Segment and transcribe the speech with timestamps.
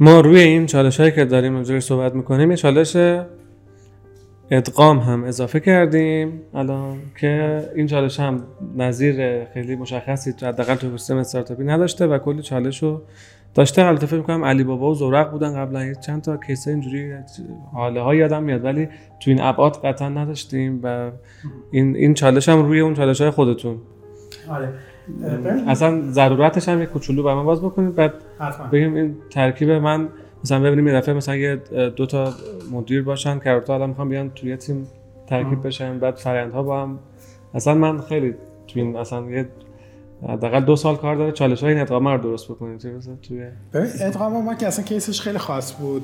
[0.00, 2.96] ما روی این چالش هایی که داریم اونجوری صحبت می‌کنیم یه چالش
[4.50, 6.40] ادغام هم اضافه کردیم.
[6.54, 8.42] الان که این چالش هم
[8.76, 13.02] نظیر خیلی مشخصی حداقل تو سیستم استارتاپی نداشته و کلی چالش رو
[13.54, 13.84] داشته.
[13.84, 15.94] البته فکر می‌کنم علی بابا و زورق بودن قبلا.
[15.94, 17.12] چند تا کیسه اینجوری
[17.72, 18.86] حاله ها یادم میاد ولی
[19.20, 21.10] تو این ابعاد قطعا نداشتیم و
[21.70, 23.76] این این چالش هم روی اون چالش های خودتون.
[24.50, 24.68] آره.
[25.66, 27.94] اصلا ضرورتش هم یه کوچولو برام باز بکنید.
[27.94, 28.14] بعد
[28.72, 30.08] بگیم این ترکیب من
[30.44, 31.56] مثلا ببینیم یه دفعه مثلا یه
[31.96, 32.32] دو تا
[32.72, 34.86] مدیر باشن که البته الان می‌خوام بیان توی تیم
[35.26, 36.98] ترکیب بشن بعد فرآیندها با هم.
[37.54, 38.34] اصلا من خیلی
[38.68, 39.48] توی این اصلا یه
[40.28, 42.78] حداقل دو سال کار داره چالش های این ادغام رو درست بکنیم.
[42.78, 46.02] توی مثلا توی ببین ادغام ما که اصلا کیسش خیلی خاص بود.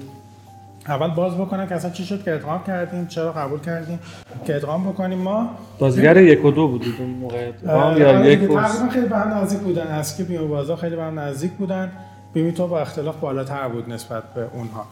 [0.88, 3.98] اول باز بکنم که اصلا چی شد که ادغام کردیم چرا قبول کردیم
[4.46, 7.48] که ادغام بکنیم ما؟ بازیگر یک و دو بودید اون موقع.
[7.48, 9.86] ادغام یا آره یک و خیلی به هم نزدیک بودن.
[9.86, 11.92] ازکی و بیمه بازار خیلی به هم نزدیک بودن.
[12.32, 14.86] بیمیتو با اختلاف بالاتر بود نسبت به اونها.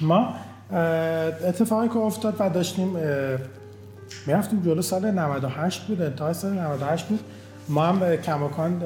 [0.00, 0.28] ما
[1.44, 2.96] اتفاقی که افتاد و داشتیم
[4.26, 7.20] می‌رفتیم جلو سال 98 بود انتهای سال 98 بود.
[7.68, 8.82] ما هم کماکان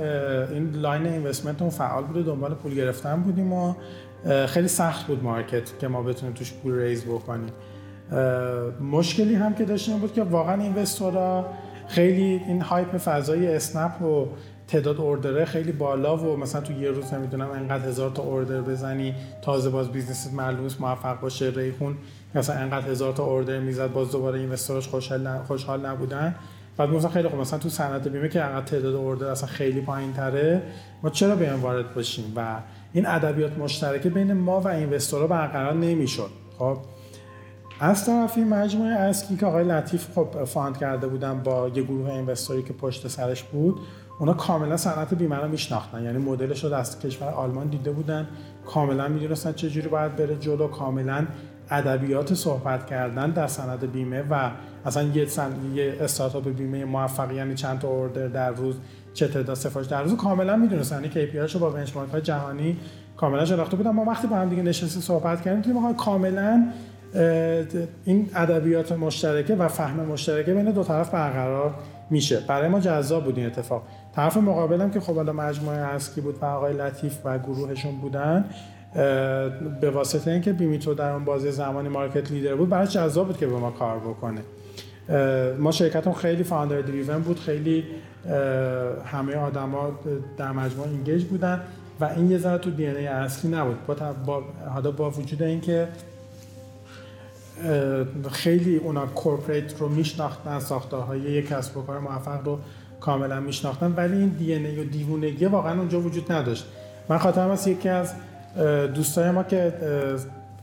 [0.52, 3.74] این line investment مون فعال بود دنبال پول گرفتن بودیم و
[4.46, 7.50] خیلی سخت بود market که ما بتونیم توش پول raise بکنیم.
[8.80, 11.46] مشکلی هم که داشتیم بود که واقعا investor ا
[11.88, 14.28] خیلی این hype فضای اسنپ و
[14.68, 18.60] تعداد order ه خیلی بالا و مثلا تو یه روز نمی‌دونم انقدر هزار تا order
[18.60, 21.96] بزنی تازه باز business معلوم نیست موفق باشه ریحون
[22.34, 26.34] مثلا انقدر هزار تا order می‌زد باز دوباره investor اش خوشحال خوشحال نبودن.
[26.76, 30.12] بعد مثلا خیلی خوب مثلا تو صنعت بیمه که انقدر تعداد order اصلا خیلی پایین
[30.12, 30.62] تره
[31.02, 32.56] ما چرا بیایم وارد باشیم و
[32.92, 36.30] این ادبیات مشترکه بین ما و investor ها برقرار نمی‌شد.
[36.58, 36.78] خب
[37.80, 42.56] از طرفی مجموعه ازکی که آقای لطیف خب fund کرده بودن با یه گروه investor
[42.56, 43.80] ی که پشت سرش بود
[44.18, 46.02] اونا کاملا صنعت بیمه رو میشناختن.
[46.02, 48.28] یعنی مدلش رو دست کشور آلمان دیده بودن.
[48.66, 50.68] کاملا می‌دونستن چه جوری باید بره جلو.
[50.68, 51.26] کاملا
[51.70, 54.50] ادبیات صحبت کردن در صنعت بیمه و
[54.84, 55.52] اصلا یه, سن...
[55.74, 58.74] یه استارتاپ بیمه موفق یعنی چند تا order در روز
[59.14, 61.04] چه تعداد سفارش در روز کاملا می‌دونستن.
[61.04, 62.76] یعنی KPI رو با benchmark های جهانی
[63.16, 63.90] کاملا شناخته بودن.
[63.90, 66.66] ما وقتی با هم دیگه نشستیم صحبت کردیم دیدیم کاملا
[68.04, 71.74] این ادبیات مشترکه و فهم مشترکه بین دو طرف برقرار
[72.10, 72.40] میشه.
[72.48, 73.82] برای ما جذاب بود این اتفاق.
[74.16, 78.44] طرف مقابلم که خب حالا مجموعه اسکی بود و آقای لطیف و گروهشون بودن
[79.80, 83.46] به واسطه اینکه بیمیتو در اون بازی زمانی مارکت لیدر بود براش جذاب بود که
[83.46, 84.40] به ما کار بکنه.
[85.58, 87.84] ما شرکتمون خیلی فاندر دریون بود خیلی
[89.04, 89.90] همه آدما
[90.36, 91.60] در مجموعه اینگیج بودن
[92.00, 93.86] و این یه ذره تو دی ان اصلی نبود.
[94.26, 95.88] با, حالا با وجود اینکه
[98.30, 102.58] خیلی اونا کورپریت رو میشناختن ساختارهای یک کسب و کار موفق رو
[103.00, 106.66] کاملا میشناختن ولی این دی ان و دیوونگی واقعا اونجا وجود نداشت.
[107.08, 108.12] من خاطرم از یکی از
[108.94, 109.72] دوستای ما که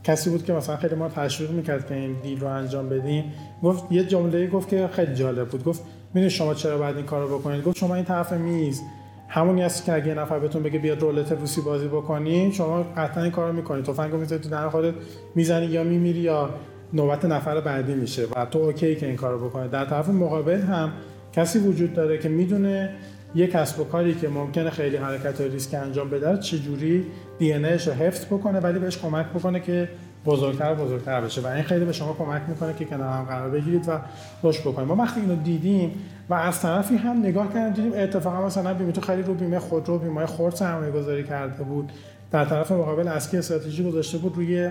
[0.04, 3.24] کسی بود که مثلا خیلی ما تشویق می‌کرد که این دیل رو انجام بدیم
[3.62, 5.64] گفت یه جمله گفت که خیلی جالب بود.
[5.64, 5.82] گفت
[6.14, 8.82] می‌دونی شما چرا باید این کار رو بکنید؟ گفت شما این طرف میز
[9.28, 13.22] همونی هست که اگه یه نفر بهتون بگه بیاد رولت روسی بازی بکنی شما قطعا
[13.22, 14.94] این کارو می‌کنی تفنگو می‌ذاری تو دهن خودت
[15.34, 16.50] می‌زنی یا میمیری یا
[16.92, 20.92] نوبت نفر بعدی میشه و تو اوکی که این کارو بکنی در طرف مقابل هم
[21.32, 22.94] کسی وجود داره که می‌دونه
[23.34, 27.06] یه کسب و کاری که ممکنه خیلی حرکت ریسک انجام بده چجوری
[27.38, 29.88] دی رو حفظ بکنه ولی بهش کمک بکنه که
[30.26, 31.40] بزرگتر بزرگتر بشه.
[31.40, 33.98] و این خیلی به شما کمک می‌کنه که کنار هم قرار بگیرید و
[34.42, 34.88] رشد بکنید.
[34.88, 35.92] ما وقتی اینو دیدیم
[36.28, 39.98] و از طرفی هم نگاه کردیم دیدیم اتفاقا مثلا بیمه تو خیلی رو بیمه خودرو
[39.98, 41.92] بیمه خرد سرمایه گذاری کرده بود.
[42.30, 44.70] در طرف مقابل اسکی استراتژی گذاشته بود روی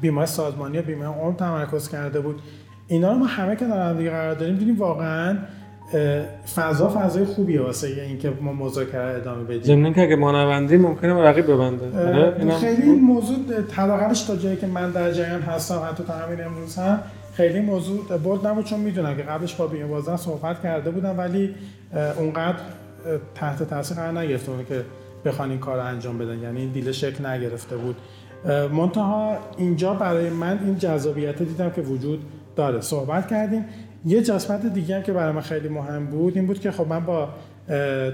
[0.00, 2.42] بیمه سازمانی بیمه عمر تمرکز کرده بود.
[2.88, 4.56] اینا رو ما همه که در هم دیگه قرار داریم.
[4.56, 5.38] دیدیم واقعا
[6.54, 9.62] فضا فضای خوبیه واسه اینکه ما مذاکره ادامه بدیم.
[9.62, 12.08] ضمن که اگه مانوندی ممکنه به رقیب ببنده.
[12.08, 13.36] آره، خیلی موضوع
[13.72, 17.00] حداقلش تا جایی که من در جریان هستم حتی تا همین امروز هم
[17.34, 21.54] خیلی موضوع برد نبود چون می‌دونم که قبلش با بیمه بازن صحبت کرده بودم ولی
[22.18, 22.58] اونقدر
[23.34, 24.84] تحت تاثیر قرار نگرفته که
[25.24, 26.38] بخوان این کار رو انجام بدن.
[26.38, 27.96] یعنی این دیل شکل نگرفته بود.
[28.72, 32.18] منتها اینجا برای من این جذابیت دیدم که وجود
[32.56, 32.80] داره.
[32.80, 33.64] صحبت کردیم.
[34.04, 37.28] یه جسمت دیگه که برای من خیلی مهم بود این بود که خب من با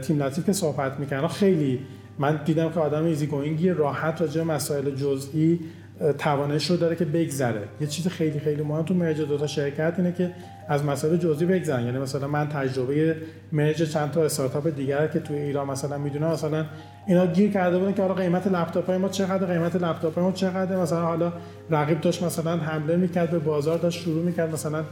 [0.02, 1.80] تیم لطیف که صحبت می‌کردم خیلی
[2.18, 5.60] من دیدم که آدم ایزی گوینگی راحت راجع مسائل جزئی
[6.18, 7.62] توانش رو داره که بگذره.
[7.80, 10.30] یه چیز خیلی خیلی مهم تو مرج دو تا شرکت اینه که
[10.68, 11.84] از مسائل جزئی بگذرن.
[11.84, 13.16] یعنی مثلا من تجربه
[13.52, 16.64] مرج چند تا استارتاپ دیگر که توی ایران مثلا می‌دونم مثلا
[17.06, 20.32] اینا گیر کرده بودن که حالا قیمت لپتاپ های ما چقدر قیمت لپتاپ های ما
[20.32, 20.76] چقدر.
[20.76, 21.32] مثلا حالا
[21.70, 24.84] رقیب داشت مثلا حمله می‌کرد به بازار داشت شروع می‌کرد مثلا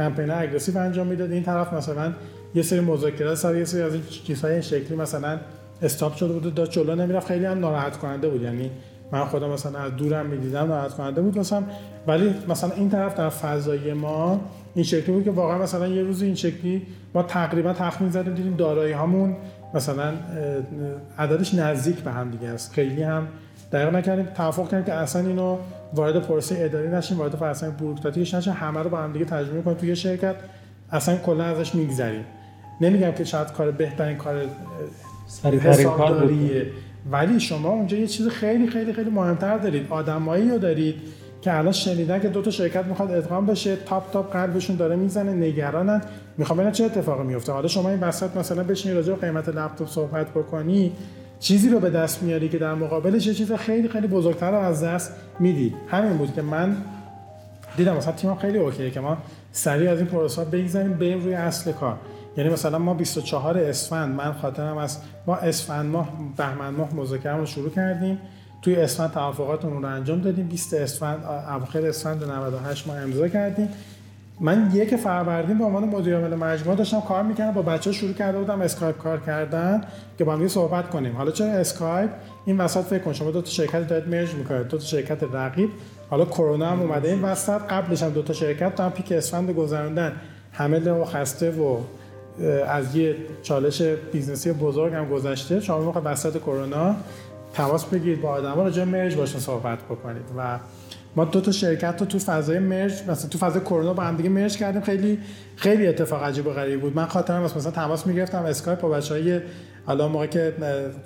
[0.00, 1.32] کمپین اگریسیو انجام می‌داد.
[1.32, 2.12] این طرف مثلا
[2.54, 5.38] یه سری مذاکرات سر یه سری از این چیزهای شکلی مثلا
[5.82, 7.26] استاپ شده بود داشت جلو نمی‌رفت.
[7.26, 8.42] خیلی هم ناراحت کننده بود.
[8.42, 8.70] یعنی
[9.12, 11.64] من خودم مثلا از دورم می‌دیدم ناراحت کننده بود واسم.
[12.06, 14.40] ولی مثلا این طرف در فضای ما
[14.74, 16.82] این شکلی بود که واقعا مثلا یه روز این شکلی
[17.14, 19.36] ما تقریبا تخمین زدیم دیدیم دارایی هامون
[19.74, 20.12] مثلا
[21.18, 22.72] عددش نزدیک به هم دیگه است.
[22.72, 23.26] خیلی هم
[23.72, 25.58] دقیق نکردیم توافق کردیم که اصلا اینو
[25.94, 28.52] وارد پروسه اداری نشیم وارد فرسنگ بوروکراتیکش نشیم.
[28.52, 30.34] همه رو با هم دیگه تجربه کنیم توی شرکت
[30.90, 32.24] اصلا کلا ازش میگذریم.
[32.80, 34.44] نمیگم که شاید کار بهترین کار
[35.44, 36.66] حسابداریه.
[37.10, 39.86] ولی شما اونجا یه چیز خیلی خیلی خیلی مهمتر دارید.
[39.90, 40.94] آدمایی رو دارید
[41.42, 45.32] که الان شنیدن که دو تا شرکت می‌خواد ادغام بشه تاپ تاپ قلبشون داره می‌زنه
[45.32, 46.02] نگرانن.
[46.38, 49.88] می‌خوام ببینن چه اتفاقی میفته حالا شما این وسط مثلا بشینی راجع به قیمت لپتاپ
[49.88, 50.92] صحبت بکنی.
[51.40, 54.84] چیزی رو به دست میاری که در مقابلش یه چیز خیلی خیلی بزرگتر رو از
[54.84, 56.76] دست می‌دید همین بود که من
[57.76, 59.18] دیدم مثلا تیم خیلی اوکیه که ما
[59.52, 61.96] سریع از این پروسه بگذاریم بریم روی اصل کار.
[62.36, 67.46] یعنی مثلا ما 24 اسفند من خاطرم از ما اسفند ماه بهمن ماه مذاکره رو
[67.46, 68.18] شروع کردیم.
[68.62, 70.48] توی اسفند توافقاتمون رو انجام دادیم.
[70.48, 73.68] 20 اسفند اواخر اسفند 98 ما امضا کردیم.
[74.40, 78.38] من یک فروردین به عنوان مدیر عامل مجموعه داشتم کار می‌کردم با بچه شروع کرده
[78.38, 79.80] بودم اسکایپ کار کردن
[80.18, 81.16] که با هم صحبت کنیم.
[81.16, 82.10] حالا چرا اسکایپ؟
[82.44, 84.68] این وسط فکر کن شما دو تا شرکت دارید merge می‌کنید.
[84.68, 85.70] دو تا شرکت رقیب.
[86.10, 87.08] حالا کرونا هم اومده.
[87.08, 90.12] این وسط قبلش هم دو تا شرکت تا peak اسفند گذروندن.
[90.52, 91.78] همه و خسته و
[92.68, 95.60] از یه چالش business ی بزرگ هم گذشته.
[95.60, 96.96] شما موقع وسط کرونا
[97.54, 100.58] تماس بگیرید با آدما راجع merge باشون صحبت بکنید و
[101.16, 104.28] ما دو تا شرکت رو تو فضای merge مثلا تو فضای کرونا با هم دیگه
[104.28, 104.82] merge کردیم.
[104.82, 105.18] خیلی
[105.56, 106.96] خیلی اتفاق عجیب و غریب بود.
[106.96, 109.40] من خاطرم مثلا تماس می‌گرفتم اسکایپ با بچهای
[109.86, 110.54] حالا موقعی که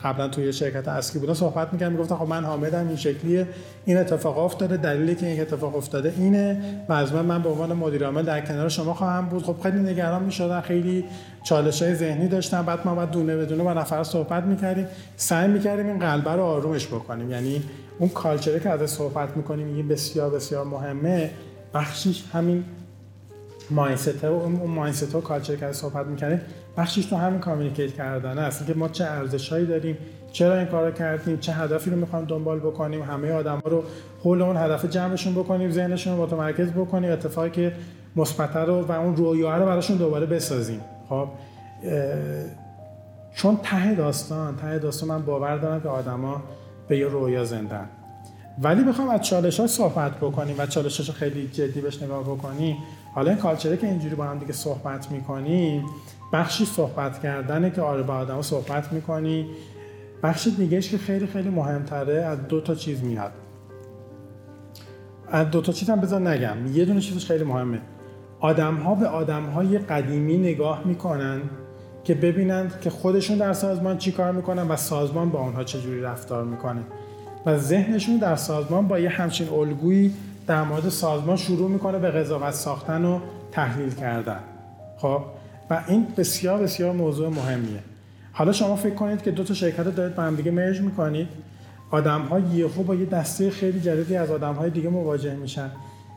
[0.05, 3.47] قبلا توی شرکت اصلی بودم صحبت می‌کردم می‌گفتم خب من حامدم این شکلیه.
[3.85, 7.73] این اتفاق افتاده دلیلی که این اتفاق افتاده اینه و از من من به عنوان
[7.73, 9.43] مدیر عامل در کنار شما خواهم بود.
[9.43, 11.05] خب خیلی نگران می‌شدن خیلی
[11.45, 14.87] چالش های ذهنی داشتم بعد ما بعد دونه بدونه با نفر صحبت می‌کردیم.
[15.17, 17.31] سعی می‌کردیم این قلبه رو آرومش بکنیم.
[17.31, 17.63] یعنی
[17.99, 21.31] اون کالچری که ازش صحبت می‌کنیم این بسیار بسیار مهمه.
[21.75, 22.65] بخشش همین
[23.71, 26.41] mindset و اون mindset و culture که صحبت می‌کنیم
[26.77, 29.99] بخشش تو همین communicate کردن است که ما چه ارزشهایی داریم
[30.33, 33.85] چرا این کارو کردیم چه هدفی رو می‌خوایم دنبال بکنیم همه آدم ها رو
[34.23, 37.73] حول اون هدف جمعشون بکنیم ذهنشون رو متمرکز بکنیم اتفاقی که
[38.17, 40.81] مثبت رو و اون رویا رو براشون دوباره بسازیم.
[41.09, 41.29] خب
[43.35, 46.43] چون ته داستان ته داستان من باور دارم که آدما
[46.89, 47.89] به یه رویا زندن.
[48.63, 52.77] ولی بخوام از چالش ها صحبت بکنیم و چالش ها خیلی جدی بهش نگاه بکنیم.
[53.15, 55.85] حالا این کالچره که اینجوری با هم دیگه صحبت می‌کنیم
[56.33, 59.47] بخشی صحبت کردنه که آره با آدم صحبت می‌کنی.
[60.23, 63.33] بخش دیگهش که خیلی خیلی مهمتره از دو تا چیز میاد.
[65.29, 66.57] از دو تا چیز هم بذار نگم.
[66.75, 67.81] یه دونه چیزش خیلی مهمه.
[68.41, 71.41] آدم ها به آدم های قدیمی نگاه می‌کنن.
[72.05, 76.45] که ببینند که خودشون در سازمان چی کار می‌کنن و سازمان با اونها چجوری رفتار
[76.45, 76.81] می‌کنه.
[77.47, 80.15] و ذهنشون در سازمان با یه همچین الگویی
[80.47, 83.21] در مورد سازمان شروع می‌کنه به قضاوت ساختن و
[83.53, 84.41] تحلیل کردن.
[84.99, 85.21] خب؟
[85.71, 87.81] و این بسیار بسیار موضوع مهمیه.
[88.33, 91.29] حالا شما فکر کنید که دو تا شرکت دارید با هم دیگه مرج می‌کنید.
[91.91, 95.71] آدم ها یهو با یه دسته خیلی جدیدی از آدم های دیگه مواجه میشن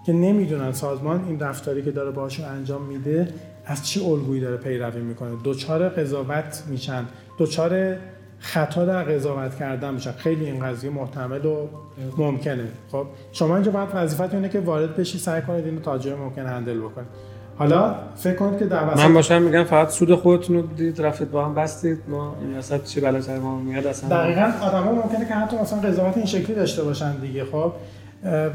[0.05, 3.27] که نمی‌دونن سازمان این رفتاری که داره باشون انجام میده
[3.67, 7.05] از چه الگویی داره پیروی می‌کنه؟ دوچار قضاوت میشن.
[7.37, 7.95] دوچار
[8.39, 10.11] خطا در قضاوت کردن میشن.
[10.11, 11.67] خیلی این قضیه محتمل و
[12.17, 12.67] ممکنه.
[12.91, 16.45] خب شما اینجا باید وظیفت اینه که وارد بشی سعی کنید اینو تا جای ممکن
[16.45, 17.07] هندل بکنید.
[17.57, 21.45] حالا فکر کنید که در من باشم میگم فقط سود خودتون رو دید رفتید با
[21.45, 21.99] هم بستید.
[22.07, 25.79] ما این وسط چه بلا سر ما میاد اصلا؟ دقیقاً آدما ممکنه که حتی مثلا
[25.79, 27.45] قضاوت این شکلی داشته باشن دیگه.
[27.45, 27.71] خب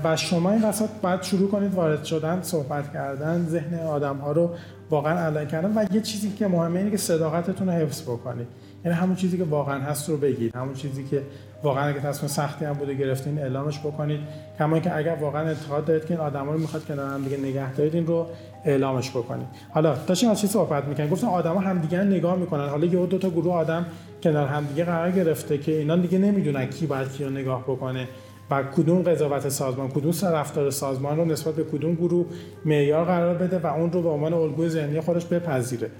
[0.04, 3.46] و شما این وسط باید شروع کنید وارد شدن صحبت کردن.
[3.48, 4.50] ذهن آدم ها رو
[4.92, 8.46] واقعا علای کردن و یه چیزی که مهمه اینه که صداقتتون رو حفظ بکنید.
[8.84, 10.56] یعنی همون چیزی که واقعا هست رو بگید.
[10.56, 11.22] همون چیزی که
[11.62, 14.20] واقعا اگه تصمیم سختی هم بوده گرفتین اعلامش بکنید.
[14.58, 17.72] کما که اگر واقعا اعتقاد دارید که این آدما رو می‌خواد کنار هم دیگه نگه
[17.72, 18.26] دارید این رو
[18.64, 19.46] اعلامش بکنید.
[19.70, 22.68] حالا داشتیم از چی صحبت می‌کنیم گفتم آدما همدیگه نگاه می‌کنن.
[22.68, 23.86] حالا یه دو تا گروه آدم
[24.22, 28.08] کنار همدیگه قرار گرفته که اینا دیگه نمی‌دونن کی باید کی رو نگاه بکنه.
[28.52, 32.26] و کدوم قضاوت سازمان کدوم رفتار سازمان رو نسبت به کدوم گروه
[32.64, 35.90] معیار قرار بده و اون رو به عنوان الگوی ذهنی خودش بپذیره.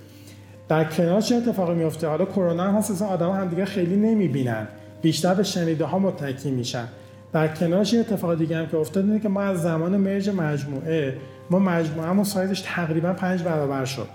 [0.68, 4.68] در کنار چه اتفاقی میفته؟ حالا کرونا هست اصلا آدم هم دیگه خیلی نمی‌بینن.
[5.02, 6.88] بیشتر به شنیده ها متکی میشن.
[7.32, 11.16] در کنارش یه اتفاق دیگه هم که افتاد اینه که ما از زمان مرج مجموعه
[11.50, 14.08] ما مجموعه سایزش تقریبا پنج برابر شد.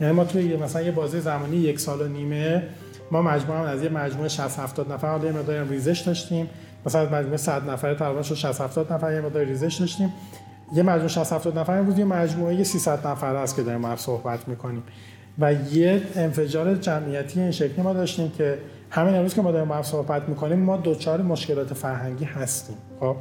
[0.00, 2.62] یعنی ما توی مثلا یه بازی زمانی یک سال و نیمه
[3.10, 6.48] ما مجموعه از یه مجموعه 60 70 نفر حالا یه مقدار ریزش داشتیم.
[6.86, 10.12] مثلا مجموعه 100 نفره تقریبا شد 60 70 نفر یه مقدار ریزش داشتیم.
[10.72, 14.82] یه مجموعه 60 70 نفر امروز یه مجموعه 300 نفر است که داریم صحبت می‌کنیم.
[15.38, 18.58] و یه انفجار جمعیتی این شکلی ما داشتیم که
[18.90, 23.16] همین امروز که ما داریم با صحبت می‌کنیم ما دوچار مشکلات فرهنگی هستیم خب؟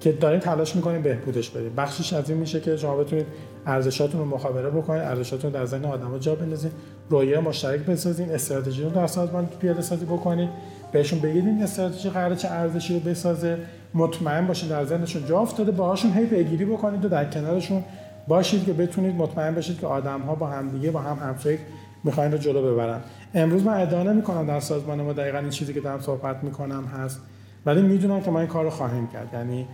[0.00, 1.74] که داریم تلاش می‌کنیم بهبودش بدیم.
[1.76, 3.26] بخشش از این میشه که شما بتونید
[3.68, 6.72] ارزشاتون رو مخابره بکنید ارزشاتون در ذهن آدم‌ها جا بندازید
[7.10, 10.48] رویه مشترک بسازین استراتژی رو در سازمان پیاده سازی بکنید
[10.92, 13.58] بهشون بگید این استراتژی قراره چه ارزشی رو بسازه
[13.94, 17.84] مطمئن باشید در ذهنشون جا افتاده باهاشون هی پیگیری بکنید و در کنارشون
[18.28, 21.60] باشید که بتونید مطمئن بشید که آدم ها با همدیگه با هم همفکر
[22.04, 23.00] می‌خواین رو جلو ببرن.
[23.34, 27.20] امروز من ادعا نمی‌کنم در سازمان ما دقیقا این چیزی که دارم صحبت می‌کنم هست
[27.66, 29.28] ولی می‌دونم که ما این کار رو خواهیم کرد.
[29.32, 29.66] یعنی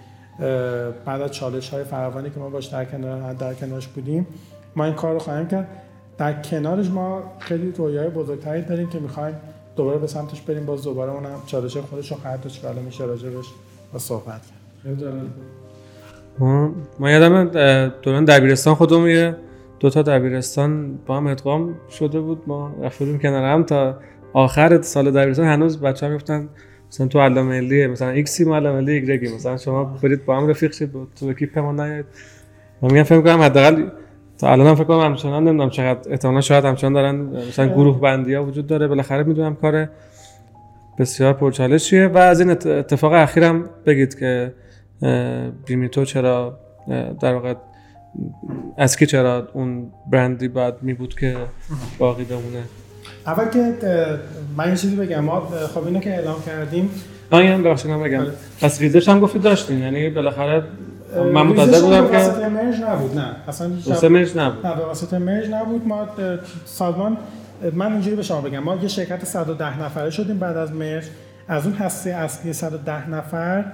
[1.05, 4.27] بعد از چالش های فراوانی که ما باش در کنار در کنارش بودیم
[4.77, 5.69] ما این کار رو خواهیم کرد.
[6.19, 9.35] در کنارش ما خیلی رویای بزرگتری داریم که می‌خوایم
[9.77, 10.67] دوباره به سمتش بریم.
[10.67, 13.47] باز دوباره اونم چالش خودش رو خواهد داشت که حالا میشه راجبش
[13.93, 15.13] با صحبت کرد.
[16.99, 17.45] ما یادم
[18.03, 19.37] دوران دبیرستان خودمون یه
[19.81, 22.43] دو تا دبیرستان با هم ادغام شده بود.
[22.47, 23.97] ما رفتیم کنار هم تا
[24.33, 25.47] آخر سال دبیرستان.
[25.47, 26.49] هنوز بچه‌ها می‌گفتن
[26.95, 30.49] مثلا تو علامه ملی مثلا ایکسی ما علامه ملی ایگرگی مثلا شما برید با هم
[30.49, 32.05] رفیق شید تو کیپ ما نیاید.
[32.83, 33.89] من میگم فکر کنم حداقل
[34.39, 37.15] تا الان هم فکر کنم همچنان نمی‌دونم چقدر احتمالاً شاید همچنان دارن
[37.49, 39.89] مثلا گروه بندی ها وجود داره بالاخره می‌دونم کار
[40.99, 42.07] بسیار پرچالشیه.
[42.07, 44.55] و از این اتفاق اخیرم بگید که
[45.67, 46.59] بیمیتو چرا
[47.21, 47.55] در واقع
[48.79, 51.37] اسکی چرا اون برندی باید می بود که
[51.99, 52.63] باقی بمونه؟
[53.27, 53.75] اول که
[54.57, 55.21] من یه چیزی بگم.
[55.21, 56.91] ما خب اینو که اعلام کردیم.
[57.31, 58.27] آیا هم بخشی بگم
[58.61, 59.79] پس ریزش هم گفتید داشتین.
[59.79, 60.63] یعنی بالاخره
[61.17, 63.19] من منتظر بودم که واسطه مرج نبود.
[63.19, 63.37] نه.
[63.49, 64.67] اصلا واسطه مرج نبود.
[64.67, 65.87] نه به واسطه مرج نبود.
[65.87, 66.09] ما
[66.65, 67.17] سازمان
[67.73, 68.59] من اینجوری به شما بگم.
[68.59, 71.05] ما یه شرکت 110 نفره شدیم بعد از مرج.
[71.49, 73.65] از اون هسته اصلی 110 نفر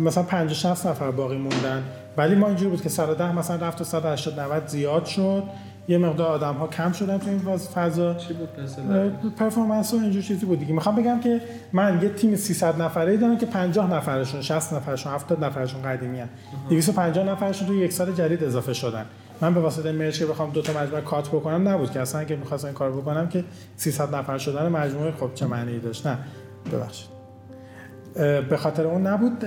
[0.00, 1.82] مثلا 50 60 نفر باقی موندن.
[2.16, 5.42] ولی ما اینجوری بود که 110 مثلا رفت تا 180 90 زیاد شد.
[5.88, 8.14] یه مقدار آدم ها کم شدن تو این فضا.
[8.14, 8.48] چی بود
[9.36, 10.58] پرفورمنس و اینجور چیزی بود.
[10.58, 11.40] دیگه می‌خوام بگم که
[11.72, 16.28] من یه تیم 300 نفره دارم که 50 نفرشون 60 نفرشون 70 نفرشون قدیمی ان
[16.68, 19.04] 250 نفرشون تو یک سال جدید اضافه شدن.
[19.40, 22.00] من به واسطه مرج که بخوام دو تا مجموعه کات بکنم نبود که.
[22.00, 23.44] اصلا اگه می‌خواستم این کار بکنم که
[23.76, 26.18] 300 نفر شدن مجموعه خب چه معنی داشت؟ نه.
[26.72, 27.08] ببخشید.
[28.50, 29.44] به خاطر اون نبود.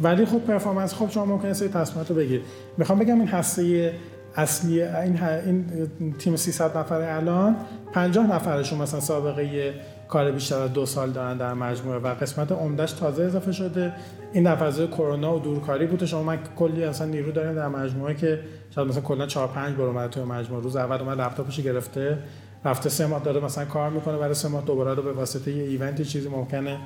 [0.00, 2.42] ولی خب پرفورمنس خب شما ممکنه سری تصمیمات رو بگیرید.
[2.78, 3.92] می‌خوام بگم این هسته
[4.36, 7.56] اصلی این, این تیم 300 نفره الان
[7.92, 9.74] 50 نفرشون مثلا سابقه
[10.08, 13.92] کار بیشتر از دو سال دارن در مجموعه و قسمت عمدهش تازه اضافه شده.
[14.32, 16.06] این در کرونا و دورکاری بوده.
[16.06, 18.40] شما من کلی اصلا نیرو داریم در مجموعه که
[18.74, 20.62] شاید مثلا کلا 4 5 بار اومده تو مجموعه.
[20.62, 22.18] روز اول اومد لپتاپش گرفته
[22.64, 25.64] رفته سه ماه داره مثلا کار می‌کنه برای سه ماه دوباره رو به واسطه یه
[25.64, 26.78] ایونت چیزی ممکنه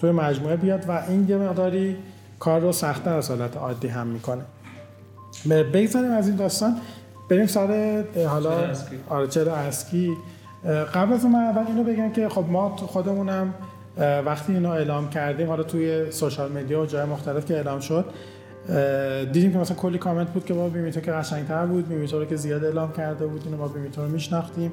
[0.00, 1.96] توی مجموعه بیاد و این یه مقداری
[2.38, 4.42] کار رو سختتر از حالت عادی هم می‌کنه.
[5.72, 6.76] بگذاریم از این داستان.
[7.28, 8.04] بریم سر
[9.08, 10.16] حالا چرا اسکی
[10.94, 13.54] قبل از اون من اول اینو بگم که خب ما خودمونم
[13.98, 18.04] وقتی اینو اعلام کردیم حالا توی social media و جای مختلف که اعلام شد
[19.32, 22.36] دیدیم که مثلا کلی کامنت بود که با بیمیتو که قشنگتر بود بیمیتو رو که
[22.36, 24.72] زیاد اعلام کرده بود اینو ما بیمیتو رو میشناختیم.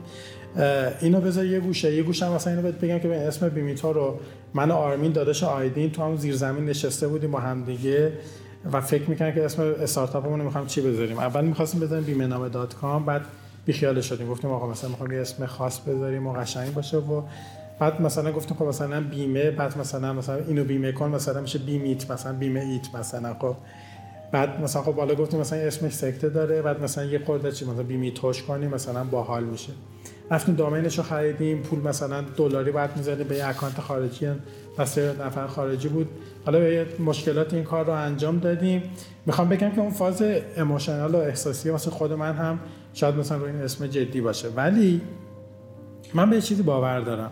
[1.02, 1.96] اینو بذار یه گوشه.
[1.96, 4.20] یه گوشه مثلا اینو بگم که به اسم بیمیتو رو
[4.54, 8.12] من و آرمین داداش آیدین تو هم زیر زمین نشسته بودیم با هم دیگه
[8.72, 12.50] و فکر می‌کنم که اسم استارتاپمون رو می‌خوام چی بذاریم؟ اول می‌خواستیم بذاریم بیمه نامه
[12.50, 13.22] dot com بعد
[13.66, 14.30] بیخیال شدیم.
[14.30, 17.22] گفتیم آقا مثلا می‌خوام یه اسم خاص بذاریم و قشنگ باشه و
[17.80, 22.12] بعد مثلا گفتیم خب مثلا بیمه بعد مثلا مثلا اینو بیمه کن مثلا میشه بیمیت
[22.12, 23.56] مثلا بیمه ایت مثلا خب.
[24.32, 27.84] بعد مثلا خب بالا گفتیم مثلا اسمش سکته داره بعد مثلا یه خورده چی مثلا
[27.84, 29.74] بیمیتوش کنیم مثلا باحال میشه.
[30.32, 31.62] رفتیم دامینش رو خریدیم.
[31.62, 34.28] پول مثلا دلاری بعد می‌زدیم به یه اکانت خارجی.
[34.78, 36.10] پس نفر خارجی بود.
[36.46, 38.84] حالا به مشکلات این کار رو انجام دادیم.
[39.26, 40.24] می‌خوام بگم که اون فاز
[40.58, 42.60] اموشنال و احساسی واسه خود من هم
[42.94, 44.50] شاید مثلا روی این اسم جدی باشه.
[44.50, 45.02] ولی
[46.14, 47.32] من به چیزی باور دارم.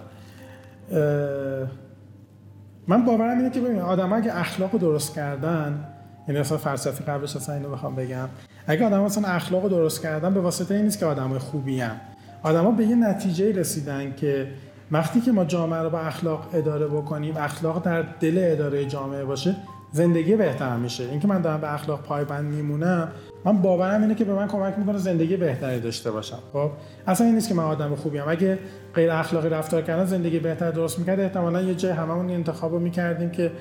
[2.87, 5.87] من باورم اینه که ببین آدم اگه اخلاق درست کردن
[6.27, 8.29] یعنی اصلا فلسفی قبلش اصلا اینو بخوام بگم.
[8.67, 11.95] اگه آدم مثلا اخلاق درست کردن به واسطه این نیست که آدم خوبی هم.
[12.43, 14.47] آدما به یه نتیجه رسیدن که
[14.91, 19.55] وقتی که ما جامعه رو با اخلاق اداره بکنیم اخلاق در دل اداره جامعه باشه
[19.91, 21.03] زندگی بهتر میشه.
[21.03, 23.07] اینکه من دارم به اخلاق پایبند میمونم
[23.45, 26.39] من باورم اینه که به من کمک می‌کنه زندگی بهتری داشته باشم.
[26.53, 26.71] خب
[27.07, 28.59] اصلا این نیست که من آدم خوبی ام اگه
[28.95, 33.29] غیر اخلاقی رفتار کردن زندگی بهتر درست می‌کرد احتمالا یه جای هممون انتخاب رو می‌کردیم
[33.29, 33.51] که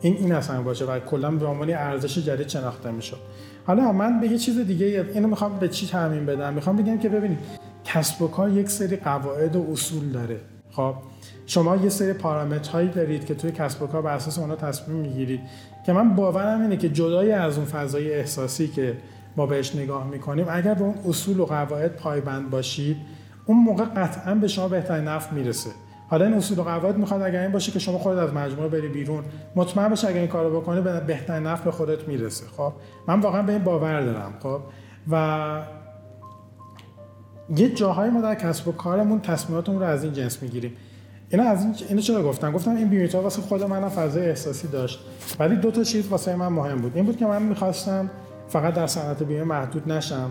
[0.00, 3.18] این این اصلا باشه و کلا به عنوان ارزش جدید شناخته می‌شد.
[3.66, 7.08] حالا من به یه چیز دیگه اینو می‌خوام به چی تعمین بدم؟ می‌خوام بگم که
[7.08, 7.38] ببینید
[7.94, 10.40] کسب و کار یک سری قواعد و اصول داره.
[10.70, 10.94] خب
[11.46, 15.40] شما یه سری پارامترهایی دارید که توی کسب و کار بر اساس اونها تصمیم می‌گیرید.
[15.86, 18.96] که من باورم اینه که جدای از اون فضای احساسی که
[19.36, 22.96] ما بهش نگاه می‌کنیم اگر به اون اصول و قواعد پایبند باشید
[23.46, 25.70] اون موقع قطعا به شما بهترین نفع می‌رسه.
[26.08, 28.88] حالا این اصول و قواعد می‌خواد اگر این باشه که شما خودت از مجموعه بری
[28.88, 29.24] بیرون
[29.56, 32.46] مطمئن باش اگر این کارو بکنی به بهترین نفع به خودت می‌رسه.
[32.56, 32.72] خب
[33.08, 34.32] من واقعا به این باور دارم.
[34.42, 34.60] خب
[35.10, 35.62] و
[37.56, 40.72] یه جاهای ما در کسب و کارمون تصمیماتمون رو از این جنس می‌گیریم.
[41.30, 45.00] اینا از این اینو چرا گفتم؟ گفتم این بیمیتا واسه خود منم فضای احساسی داشت.
[45.38, 46.96] ولی دو تا چیز واسه من مهم بود.
[46.96, 48.10] این بود که من می‌خواستم
[48.48, 50.30] فقط در صنعت بیمه محدود نشم.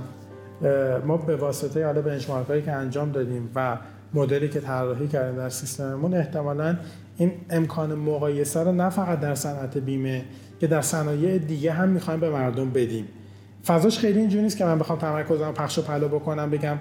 [1.05, 3.77] ما به واسطه حالا بنچمارک که انجام دادیم و
[4.13, 6.77] مدلی که طراحی کردیم در سیستممون احتمالا
[7.17, 10.25] این امکان مقایسه رو نه فقط در صنعت بیمه
[10.59, 13.05] که در صنایع دیگه هم می‌خوایم به مردم بدیم.
[13.65, 16.77] فضاش خیلی اینجوری نیست که من بخوام تمرکزم پخش و پلا بکنم بگم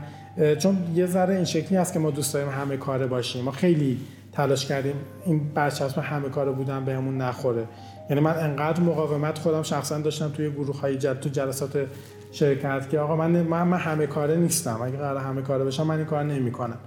[0.58, 3.44] چون یه ذره این شکلی هست که ما دوست داریم همه کاره باشیم.
[3.44, 4.00] ما خیلی
[4.32, 7.64] تلاش کردیم این برچسب همه کاره بودن بهمون نخوره.
[8.10, 11.14] یعنی من انقدر مقاومت خودم شخصا داشتم توی گروه های جل...
[11.14, 11.86] تو جلسات
[12.32, 14.82] شرکت که آقا من من, من همه کاره نیستم.
[14.82, 16.78] اگه قرار همه کاره بشم من این کار نمی‌کنم.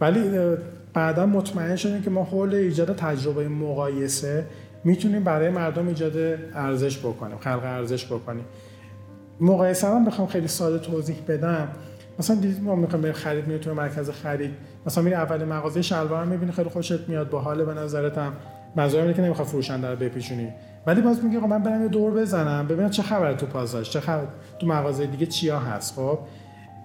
[0.00, 0.30] ولی
[0.94, 4.44] بعدا مطمئن شدیم که ما حول ایجاد تجربه مقایسه
[4.84, 6.16] می‌تونیم برای مردم ایجاد
[6.54, 8.44] ارزش بکنیم خلق ارزش بکنیم.
[9.40, 11.68] مقایسه هم بخوام خیلی ساده توضیح بدم.
[12.18, 14.50] مثلا دیدید ما می‌خوایم بریم خرید میره تو مرکز خرید.
[14.86, 18.32] مثلا میری اول مغازه شلوار می‌بینی خیلی خوشت میاد باحال به نظرت هم.
[19.12, 20.48] که نمی‌خواد فروشنده رو بپیچونی.
[20.86, 24.26] ولی باز میگه من برم یه دور بزنم ببینم چه خبره تو پاساژ چه خبر
[24.58, 25.94] تو مغازه دیگه چیا هست.
[25.94, 26.18] خب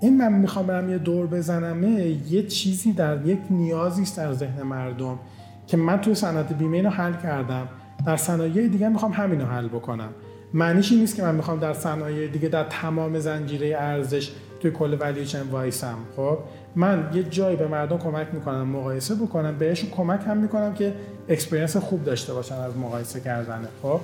[0.01, 1.83] این من می‌خوام برم یه دور بزنم
[2.29, 5.19] یه چیزی در یک نیازی است در ذهن مردم
[5.67, 7.67] که من توی صنعت بیمه اینو حل کردم.
[8.05, 10.09] در صنایع دیگه می‌خوام همینو حل بکنم.
[10.53, 15.23] معنیش نیست که من می‌خوام در صنایع دیگه در تمام زنجیره ارزش توی کل value
[15.23, 15.97] chain وایسم.
[16.15, 16.37] خب
[16.75, 20.93] من یه جایی به مردم کمک می‌کنم مقایسه بکنم بهشون کمک هم می‌کنم که
[21.29, 23.67] experience خوب داشته باشن از مقایسه کردن.
[23.81, 23.99] خب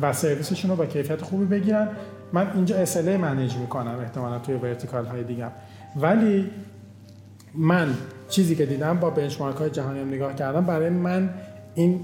[0.00, 1.88] و سرویسشون رو با کیفیت خوبی بگیرن.
[2.32, 5.46] من اینجا SLA manage می‌کنم احتمالا توی vertical های دیگه
[5.96, 6.50] ولی
[7.54, 7.94] من
[8.28, 11.30] چیزی که دیدم با benchmark های جهانی هم نگاه کردم برای من
[11.74, 12.00] این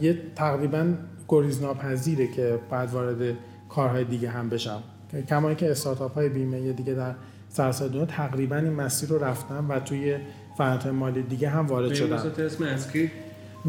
[0.00, 0.92] یه تقریبا
[1.28, 3.34] گریز ناپذیره که بعد وارد
[3.68, 4.82] کارهای دیگه هم بشم.
[5.28, 7.14] کما که استارتاپ های بیمه دیگه در
[7.52, 10.16] سراسر دنیا تقریبا این مسیر رو رفتن و توی
[10.58, 12.16] فعالیت مالی دیگه هم وارد شدن.
[12.16, 13.10] اسم ازکی؟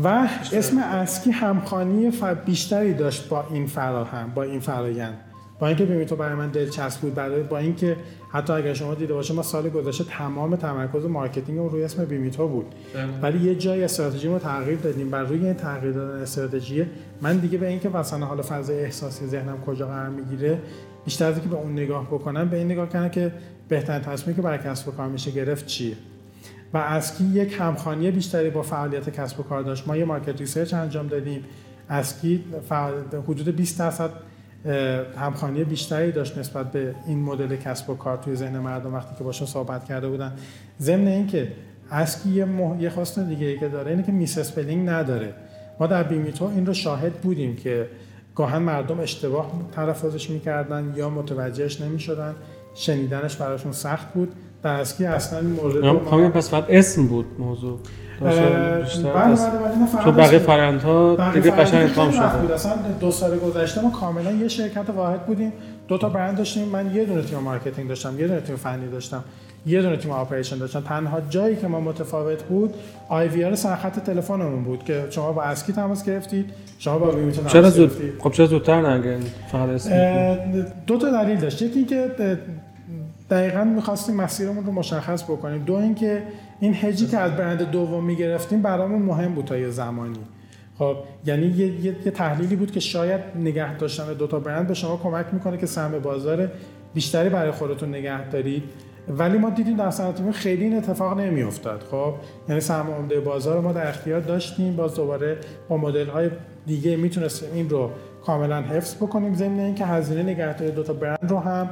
[0.03, 2.11] و اسم ازکی همخوانی
[2.45, 5.17] بیشتری داشت با این فراهم با این فرایند.
[5.59, 7.97] با اینکه بیمیتو برای من دلچسب بود برای با اینکه
[8.31, 12.47] حتی اگر شما دیده باشه ما سال گذشته تمام تمرکز marketing رو روی اسم بیمیتو
[12.47, 12.65] بود.
[12.93, 13.19] بله.
[13.21, 16.85] ولی یه جای استراتژی رو تغییر دادیم بر روی این تغییر دادن استراتژی
[17.21, 20.59] من دیگه به اینکه مثلا حالا فضای احساسی ذهنم کجا قرار می‌گیره
[21.05, 23.31] بیشتر از اینکه به اون نگاه بکنم به این نگاه کنم که
[23.67, 25.95] بهترین تصمیمی که برای کسب و کار میشه گرفت چیه.
[26.73, 29.87] و ازکی یک همخوانی بیشتری با فعالیت کسب و کار داشت.
[29.87, 31.43] ما یه market research انجام دادیم.
[31.89, 32.43] ازکی
[33.27, 34.09] حدود 20 درصد
[35.17, 39.23] همخوانی بیشتری داشت نسبت به این مدل کسب و کار توی ذهن مردم وقتی که
[39.23, 40.33] باشون صحبت کرده بودن.
[40.81, 41.51] ضمن اینکه
[41.91, 42.81] ازکی یه, مح...
[42.81, 45.33] یه خاصیت دیگه که داره اینه که misspelling نداره.
[45.79, 47.87] ما در بیمیتو این رو شاهد بودیم که
[48.35, 52.35] گاهاً مردم اشتباه تلفظش می‌کردن یا متوجهش نمی‌شدن.
[52.75, 54.31] شنیدنش براشون سخت بود.
[54.63, 57.79] در ازکی اصلا این مورد خب پس فقط اسم بود موضوع.
[58.21, 58.39] بله
[59.13, 59.35] بله
[60.03, 62.53] تو بقیه فرایندها دیگه قشنگ ادغام شده.
[62.53, 65.53] اصلا دو سال گذشته ما کاملا یه شرکت واحد بودیم.
[65.87, 66.67] دو تا برند داشتیم.
[66.67, 69.23] من یه دونه تیم marketing داشتم یه دونه تیم فنی داشتم.
[69.65, 72.73] یه دونه تیم operation داشتم تنها جایی که ما متفاوت بود
[73.09, 76.49] IVR سرخط تلفنمون بود که شما با ازکی تماس گرفتید
[76.79, 79.19] شما با بیمیتو تماس چرا زودتر؟ خب چرا زودتر نگن
[79.51, 79.87] فقط
[80.87, 81.61] دو تا دلیل داشت.
[81.61, 82.11] یکی اینکه
[83.29, 85.63] دقیقا می‌خواستیم مسیرمون رو مشخص بکنیم.
[85.63, 86.23] دو اینکه
[86.59, 90.19] این هجی که از برند دوم می‌گرفتیم برامون مهم بود تا یه زمانی.
[90.79, 90.95] خب
[91.25, 95.25] یعنی یه،, یه،, تحلیلی بود که شاید نگه داشتن دو تا برند به شما کمک
[95.31, 96.49] می‌کنه که سهم بازار
[96.93, 98.63] بیشتری برای خودتون نگه دارید.
[99.07, 101.83] ولی ما دیدیم در صنعت خیلی این اتفاق نمیافتاد.
[101.91, 102.13] خب
[102.49, 104.75] یعنی سهم عمده بازار ما در اختیار داشتیم.
[104.75, 105.37] باز دوباره
[105.69, 106.29] با مدل های
[106.65, 107.91] دیگه می‌تونستیم این رو
[108.25, 109.35] کاملا حفظ بکنیم.
[109.35, 111.69] ضمن اینکه هزینه نگهداری دو تا برند رو هم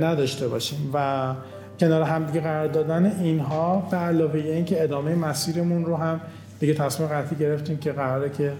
[0.00, 1.34] نداشته باشیم و
[1.80, 6.20] کنار هم دیگه قرار دادن اینها به علاوه اینکه ادامه مسیرمون رو هم
[6.60, 8.52] دیگه تصمیم قطعی گرفتیم که قراره که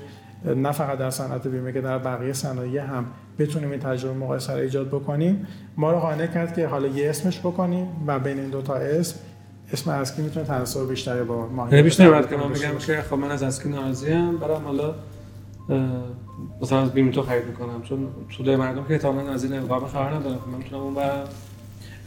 [0.44, 3.06] نه فقط در صنعت بیمه که در بقیه صنایع هم
[3.38, 5.46] بتونیم این تجربه مقایسه رو ایجاد بکنیم.
[5.76, 9.16] ما رو قانع کرد که حالا یه اسمش بکنیم و بین این دو تا اسم
[9.72, 13.16] اسم اسکی می‌تونه تناسب بیشتری با ما یعنی بیشتر باید که من بگم که خب
[13.16, 14.94] من از اسکی ناراضی ام برام حالا
[16.62, 17.82] مثلا از بیمیتو خرید می‌کنم.
[17.82, 20.38] چون سوده مردم که احتمالاً از این القاب خبر ندارم.
[20.52, 20.96] من می‌تونم اون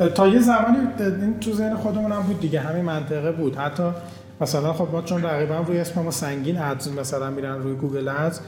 [0.09, 2.59] تا یه زمانی این تو ذهن خودمون هم بود دیگه.
[2.59, 3.55] همین منطقه بود.
[3.55, 3.83] حتی
[4.41, 8.39] مثلا خب ما چون رقیبا روی اسم ما سنگین ads مثلا میرن روی گوگل ads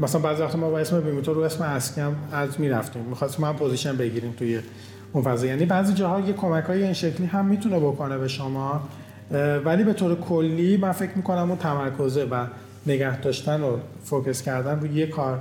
[0.00, 3.02] مثلا بعضی وقت ما با اسم بیمیتو رو اسم ازکی هم ads می‌رفتیم.
[3.02, 4.60] می‌خواستیم هم position بگیریم توی
[5.12, 5.46] اون فضا.
[5.46, 8.80] یعنی بعضی جاها یه کمک های این شکلی هم می‌تونه بکنه به شما
[9.64, 12.46] ولی به طور کلی من فکر می‌کنم اون تمرکزه و
[12.86, 15.40] نگه داشتن و focus کردن روی یه کار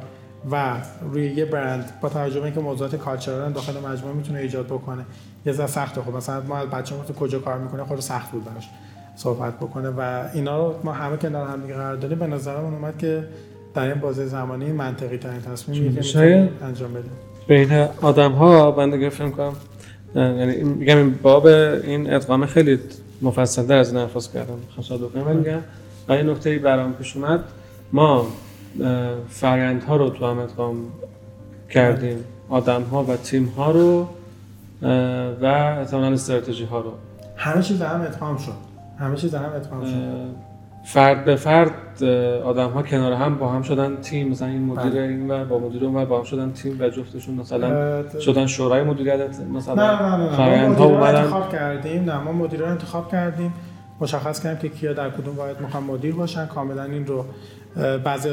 [0.51, 0.75] و
[1.11, 5.05] روی یه برند با توجه به اینکه موضوعات cultural داخل مجموعه می‌تونه ایجاد بکنه
[5.45, 6.01] یه ذره سخته.
[6.01, 8.69] خب مثلا ما از بچه‌مون تو کجا کار می‌کنه خود سخت بود براش.
[9.15, 12.97] صحبت بکنه و اینا رو ما همه کنار هم دیگه قرار دادیم به نظرم اومد
[12.97, 13.23] که
[13.73, 17.11] در این بازه زمانی منطقی ترین تصمیم که شاید انجام بدیم.
[17.47, 19.53] بین آدم ها بنده فکر کنم
[20.15, 22.79] یعنی میگم این باب این ادغام خیلی
[23.21, 25.59] مفصل در از این کردم خاصا دو ولی میگم
[26.09, 27.43] این نکته برام پیش اومد
[27.91, 28.27] ما
[29.87, 30.75] ها رو تو هم ادغام
[31.69, 32.23] کردیم.
[32.49, 34.07] آدم ها و تیم ها رو
[35.41, 36.93] و احتمالاً استراتژی ها رو.
[37.35, 38.74] همه چیز هم ادغام شد.
[38.99, 40.45] همه چیز هم اتمام شد
[40.83, 42.03] فرد به فرد
[42.43, 44.29] آدم ها کنار هم با هم شدن تیم.
[44.29, 45.01] مثلا این مدیر بله.
[45.01, 49.39] این و با مدیر اون با هم شدن تیم و جفتشون مثلا شدن شورای مدیریت
[49.53, 50.87] مثلا نه نه نه, نه.
[50.87, 52.03] ما انتخاب کردیم.
[52.03, 53.53] نه ما مدیر رو انتخاب کردیم.
[54.01, 56.45] مشخص کردیم که کیا در کدوم واحد می‌خوان مدیر باشن.
[56.45, 57.25] کاملا این رو
[58.03, 58.29] بعضی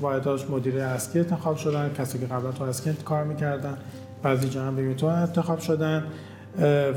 [0.00, 1.90] واحداش مدیر اسکی انتخاب شدن.
[1.98, 3.74] کسی که قبلا تو اسکی کار می‌کردن.
[4.22, 6.04] بعضی جا هم به انتخاب شدن.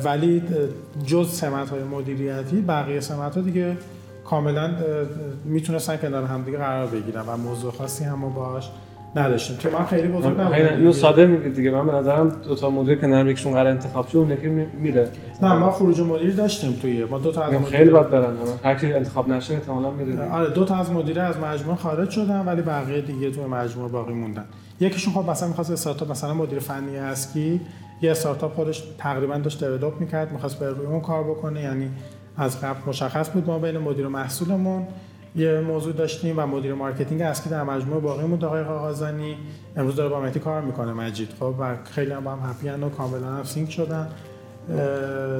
[0.03, 0.43] ولی
[1.05, 3.77] جز سمت های مدیریتی بقیه سمت ها دیگه
[4.25, 4.71] کاملا
[5.45, 8.69] می‌تونستن کنار هم دیگه قرار بگیرن و موضوع خاصی هم باش.
[9.15, 11.71] نداشتیم که من خیلی بزرگ نبود اینو ساده میگید دیگه.
[11.71, 15.09] من به نظرم دو تا مدیر که نرم یکشون قرار انتخاب شد اون یکی میره.
[15.41, 18.93] نه ما خروج مدیر داشتیم توی ما دو تا از خیلی باید برن هر کی
[18.93, 23.01] انتخاب نشه احتمالاً میره آره دو تا از مدیر از مجموعه خارج شدن ولی بقیه
[23.01, 24.45] دیگه توی مجموعه باقی موندن.
[24.79, 27.61] یکیشون خب مثلا می‌خواست استارتاپ مثلا مدیر فنی ازکی
[28.01, 31.89] یه استارتاپ خودش تقریبا داشت develop می‌کرد می‌خواست به روی اون کار بکنه یعنی
[32.37, 34.87] از قبل مشخص بود ما بین مدیر محصولمون.
[35.35, 39.37] یه موضوع داشتیم و مدیر marketing اصلی در مجموعه باقی بود آقای قاقازانی
[39.77, 41.29] امروز داره با مهدی کار می‌کنه مجید.
[41.39, 44.07] خب و خیلی هم با هم happy و کاملا هم sync شدن.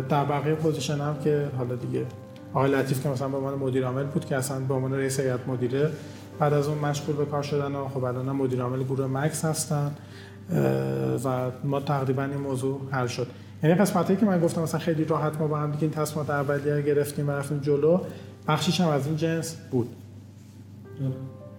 [0.10, 2.06] در بقیه position هم که حالا دیگه
[2.54, 5.48] آقای لطیف که مثلا به عنوان مدیر عامل بود که اصلا به عنوان رئیس هیئت
[5.48, 5.90] مدیره
[6.40, 9.92] بعد از اون مشغول به کار شدن و خب الان مدیر عامل گروه مکس هستن.
[11.26, 13.28] و ما تقریبا این موضوع حل شد.
[13.64, 16.82] یعنی قسمتی که من گفتم مثلا خیلی راحت ما با هم دیگه این تصمیمات اولیه
[16.82, 18.00] گرفتیم و رفتیم جلو.
[18.48, 19.90] بخشیش هم از این جنس بود.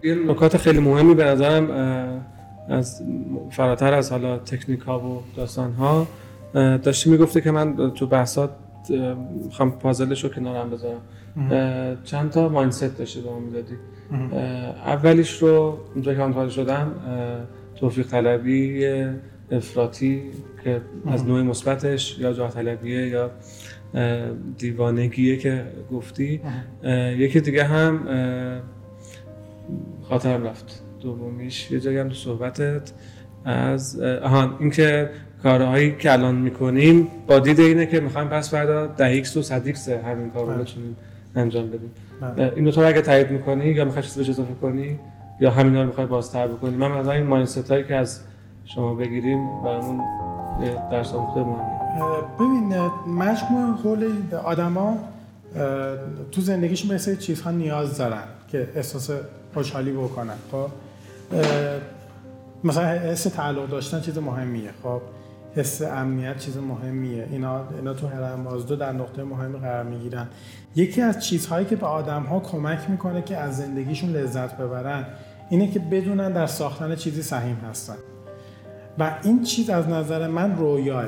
[0.03, 1.71] یه نکات خیلی مهمی به نظرم
[2.69, 3.03] از
[3.51, 6.07] فراتر از حالا تکنیک ها و داستان ها
[6.55, 8.51] داشتی می‌گفته که من تو بحثات
[9.45, 11.01] می‌خوام پازلش رو کنارم بذارم.
[12.05, 13.75] چند تا ماینست داشتی به ما می‌دادی؟
[14.87, 16.93] اولیش رو اونجا که من شدم
[17.77, 18.87] توفیق طلبی
[19.51, 20.23] افراطی
[20.65, 23.31] که از نوع مثبتش یا جاه طلبیه یا
[24.59, 26.41] دیوانگیه که گفتی
[27.17, 28.01] یکی دیگه هم
[30.03, 32.93] خاطرم رفت دومیش یه جایی هم تو صحبتت
[33.45, 35.11] از آهان اینکه
[35.43, 39.67] کارهایی که الان می‌کنیم با دید اینه که می‌خوایم پس فردا ده X و صد
[39.67, 40.63] X همین کار رو بله.
[40.63, 40.97] بتونیم
[41.35, 42.53] انجام بدیم بله.
[42.57, 44.99] این دو تا اگه تایید می‌کنی یا می‌خوای چیزی اضافه کنی
[45.41, 48.21] یا همینا رو می‌خوای بازتر بکنی من از این mindset هایی که از
[48.65, 50.01] شما بگیریم برامون
[50.91, 54.13] درس آموخته مهمه ببین مجموعا کل
[54.45, 54.99] آدما
[56.33, 56.43] به
[56.89, 59.11] یه سری چیزها نیاز دارن که احساس
[59.55, 60.69] خوشحالی بکنن خب؟
[62.65, 65.01] مثلا حس تعلق داشتن چیز مهمیه خب؟
[65.57, 67.29] حس امنیت چیز مهمیه.
[67.31, 70.29] اینا اینا تو هرم مازدو در نقطه مهمی قرار می‌گیرن.
[70.77, 75.07] یکی از چیزهایی که به آدم ها کمک می‌کنه که از زندگیشون لذت ببرن
[75.51, 77.97] اینه که بدونن در ساختن چیزی سهیم هستن.
[78.99, 81.05] و این چیز از نظر من رویاه.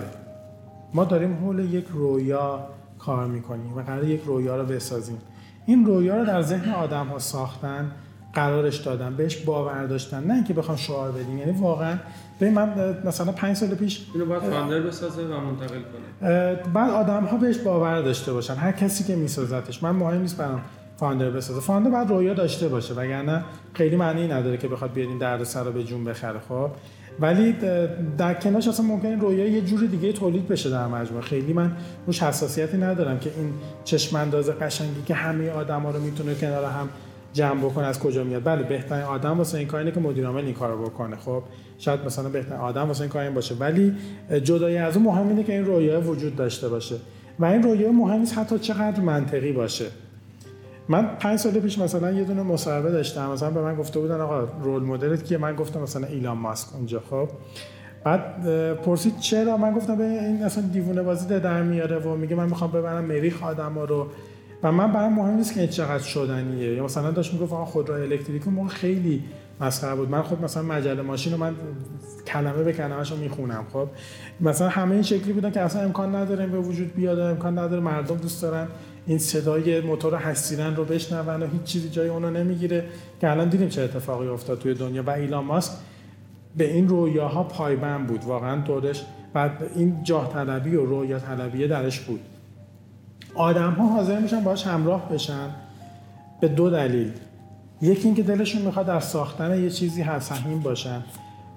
[0.94, 2.68] ما داریم حول یک رویا
[2.99, 5.18] کار می‌کنیم و قرار یک رویا رو بسازیم.
[5.66, 7.92] این رویا رو در ذهن آدم ها ساختن
[8.35, 11.38] قرارش دادن بهش باور داشتن نه اینکه بخوام شعار بدیم.
[11.38, 11.99] یعنی واقعا
[12.38, 16.55] به من مثلا پنج سال پیش اینو باید فاندر بسازه و منتقل کنه.
[16.55, 18.55] بعد آدم ها بهش باور داشته باشن.
[18.55, 19.83] هر کسی که میسازتش.
[19.83, 20.61] من مهم نیست برام
[20.97, 21.61] فاندر بسازه.
[21.61, 25.73] فاندر باید رویا داشته باشه وگرنه خیلی معنی نداره که بخواد بیاد این درد رو
[25.73, 26.70] به جون بخره خب؟
[27.20, 27.55] ولی
[28.18, 31.22] در کنارش اصلا ممکنه رویا یه جور دیگه تولید بشه در مجموعه.
[31.22, 31.72] خیلی من
[32.07, 33.53] روش حساسیتی ندارم که این
[33.85, 36.88] چشم انداز قشنگی که همه آدما رو می‌تونه کنار هم
[37.33, 38.44] جمع بکنه از کجا میاد.
[38.44, 41.16] بله بهترین آدم واسه این کاری که مدیر عامل این کارو بکنه.
[41.16, 41.42] خب
[41.79, 43.55] شاید مثلا بهترین آدم واسه این کار این باشه.
[43.55, 43.94] ولی
[44.42, 46.96] جدای از اون مهم اینه که این رویا وجود داشته باشه.
[47.38, 49.85] و این رویا مهم نیست حتی چقدر منطقی باشه.
[50.88, 53.31] من پنج سال پیش مثلا یه دونه مصاحبه داشتم.
[53.31, 57.03] مثلا به من گفته بودن آقا رول مدلت که من گفتم مثلا ایلان ماسک اونجا.
[57.11, 57.29] خب.
[58.05, 58.44] بعد
[58.75, 62.70] پرسید چرا؟ من گفتم به این اصلا دیوونه بازی در میاره و میگه من می‌خوام
[62.70, 64.07] ببرم مریخ آدم رو.
[64.62, 66.75] و من برام مهم نیست که چقدر شدنیه.
[66.75, 69.25] یا مثلا داشت می‌گفت آقا خودرو الکتریک موقع خیلی
[69.61, 70.11] مسخره بود.
[70.11, 71.55] من خود مثلا مجله ماشین رو من
[72.27, 73.64] کلمه به کلمه‌ش رو می‌خونم.
[73.73, 73.88] خب.
[74.40, 78.16] مثلا همه این شکلی بودن که اصلا امکان نداره به وجود بیاد امکان نداره مردم
[78.16, 78.66] دوست دارن.
[79.07, 82.85] این صدای موتور هستیرن رو بشنون و هیچ چیزی جای اونو نمی‌گیره
[83.21, 85.73] که الان دیدیم چه اتفاقی افتاد توی دنیا و ایلان ماسک
[86.57, 92.01] به این رویاها پایبند بود واقعا دورش و این جاه طلبی و رویا طلبی درش
[92.01, 92.21] بود.
[93.35, 95.51] آدم ها حاضر میشن باش همراه بشن
[96.40, 97.12] به دو دلیل.
[97.83, 101.05] یکی اینکه دلشون می‌خواد در ساختن یه چیزی سهیم باشن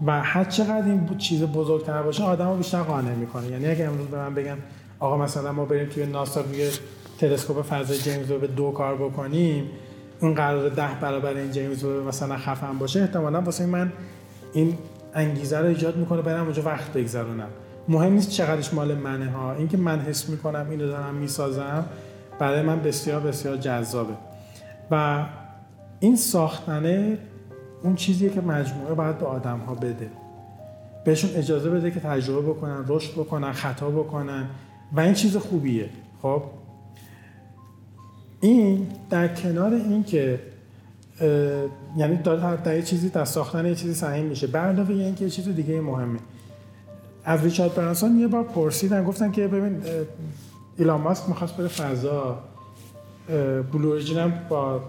[0.06, 3.48] و هر چقدر این چیز بزرگتر باشه آدم بیشتر قانع می‌کنه.
[3.48, 4.58] یعنی اگه امروز به من بگن
[5.00, 6.70] آقا مثلا ما بریم توی ناسا روی
[7.20, 9.70] تلسکوپ فضای جیمز به دو کار بکنیم
[10.22, 13.94] اون قرار ده برابر این جیمز رو مثلا خفن باشه احتمالا واسه من
[14.54, 14.78] این
[15.14, 17.50] انگیزه رو ایجاد می‌کنه برم اونجا وقت بگذرونم.
[17.88, 19.54] مهم نیست چقدرش مال منه ها.
[19.54, 21.86] اینکه من حس می‌کنم اینو دارم می‌سازم
[22.40, 24.14] برای من بسیار بسیار جذابه.
[24.92, 25.26] و
[26.00, 27.18] این ساختنه
[27.84, 30.10] اون چیزیه که مجموعه باید به آدم ها بده.
[31.06, 34.46] بهشون اجازه بده که تجربه بکنن رشد بکنن خطا بکنن.
[34.94, 35.90] و این چیز خوبیه.
[36.22, 36.44] خب؟
[38.42, 40.40] این در کنار این که
[41.98, 44.48] یعنی داره در یه چیزی در ساختن یه چیزی سهیم میشه.
[44.48, 46.20] به علاوه اینکه یه چیز دیگه مهمه.
[47.26, 49.82] از ریچارد برانسون یه بار پرسیدن گفتن که ببین
[50.78, 52.38] ایلان ماسک می‌خواست بره فضا.
[53.74, 54.82] بلو هم با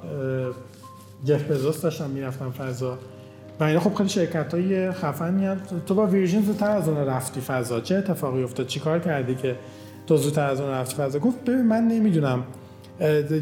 [1.24, 2.98] جف بزوس داشتن می‌رفتن فضا.
[3.60, 7.80] و اینا خب خیلی شرکت های خفن تو با ویرژین زودتر از اون رفتی فضا.
[7.80, 9.56] چه اتفاقی افتاد؟ چیکار کردی که
[10.06, 12.44] تو زودتر از اون رفتی فضا؟ گفت ببین من نمی‌دونم.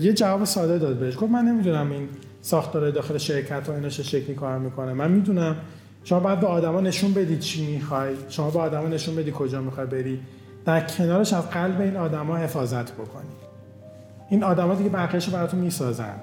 [0.01, 1.17] یه جواب ساده داد بهش.
[1.17, 2.09] گفت من نمی‌دونم این
[2.41, 4.93] ساختار داخل شرکت ها اینا چه شکلی کار می‌کنه.
[4.93, 5.57] من می‌دونم
[6.05, 8.15] شما باید به آدما نشون بدید چی می‌خوای.
[8.29, 10.21] شما به آدما نشون بدی کجا می‌خوای بری.
[10.65, 13.31] در کنارش از قلب این آدما حفاظت بکنی
[14.31, 16.15] این آدما دیگه بقیه‌شو براتون می‌سازن.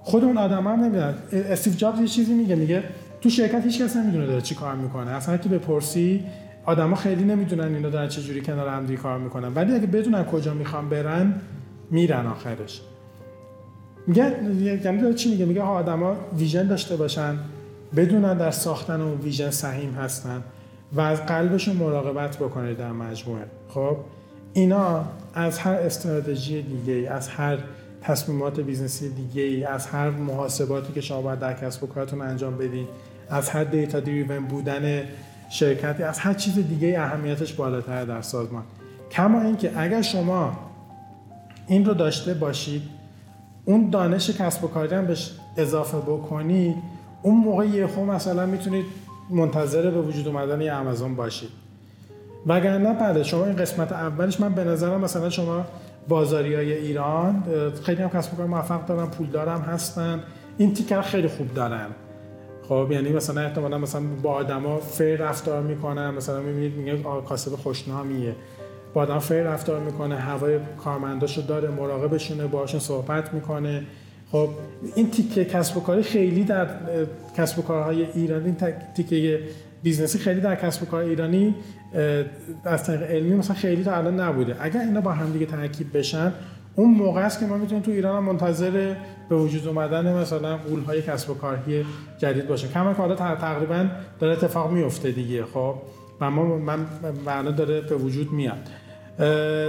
[0.00, 1.14] خود اون آدم هم نمی‌دونن.
[1.32, 2.54] استیو جابز یه چیزی میگه.
[2.54, 2.82] میگه
[3.20, 5.10] تو شرکت هیچ کس نمی‌دونه داره چی کار می‌کنه.
[5.10, 6.24] اصلا که بپرسی
[6.64, 9.54] آدما خیلی نمی‌دونن اینا دارن چه جوری کنار هم کار می‌کنن.
[9.54, 11.34] ولی اگه بدونن کجا می‌خوان برن
[11.90, 12.80] میرن آخرش.
[14.06, 14.22] میگه
[14.84, 17.38] یعنی داره چی میگه؟ میگه آدما vision داشته باشن
[17.96, 20.44] بدونن در ساختن اون vision سهیم هستن
[20.92, 23.44] و از قلبشون مراقبت بکنه در مجموعه.
[23.68, 23.96] خب؟
[24.52, 27.58] اینا از هر استراتژی دیگه از هر
[28.02, 32.20] تصمیمات business ی دیگه ای از هر محاسباتی که شما باید در کسب و کارتون
[32.20, 32.88] انجام بدین
[33.30, 35.02] از هر دیتا دریون بودن
[35.50, 38.62] شرکتی از هر چیز دیگه اهمیتش بالاتر در سازمان.
[39.10, 40.58] کما اینکه اگر شما
[41.66, 42.82] این رو داشته باشید.
[43.64, 46.76] اون دانش کسب و کاری هم بهش اضافه بکنید.
[47.22, 48.84] اون موقع یه خود مثلا می‌تونید
[49.30, 51.48] منتظر به وجود اومدن یه آمازون باشید.
[52.46, 55.64] وگرنه بله شما این قسمت اولش من به نظرم مثلا شما
[56.08, 57.42] بازاری های ایران
[57.82, 60.20] خیلی هم کسب و کار موفق دارن پول دارم هستن.
[60.58, 61.86] این تیکه رو خیلی خوب دارن.
[62.68, 68.34] خب یعنی مثلا احتمالا مثلا با آدما fair رفتار می‌کنن مثلا می‌بینید میگه کاسب خوشنامیه.
[68.94, 73.82] با آدم fair رفتار می‌کنه هوای کارمنداشو داره مراقبشونه باهاشون صحبت می‌کنه.
[74.32, 74.48] خب
[74.94, 76.68] این تیکه کسب و کاری خیلی در
[77.36, 78.56] کسب و کارهای ایرانی این
[78.96, 79.40] تیکه
[79.82, 81.54] business ی خیلی در کسب و کار ایرانی
[82.64, 84.56] از طریق علمی مثلا خیلی تا الان نبوده.
[84.60, 86.32] اگر اینا با هم دیگه ترکیب بشن
[86.74, 88.94] اون موقع است که ما می‌تونیم تو ایران هم منتظر
[89.28, 91.84] به وجود اومدن مثلا های کسب و کاری
[92.18, 93.86] جدید باشه کما که حالا تقریبا
[94.20, 95.74] داره اتفاق میفته دیگه خب.
[96.20, 96.78] و ما من
[97.26, 98.68] معنا داره به وجود میاد.